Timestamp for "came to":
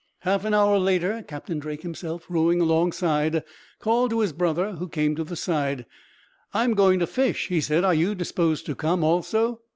4.89-5.23